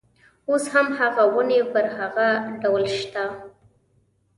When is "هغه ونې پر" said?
0.99-1.85